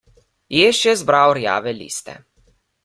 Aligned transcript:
Jež 0.59 0.79
je 0.87 0.93
zbiral 1.01 1.37
rjave 1.37 1.71
liste. 1.81 2.17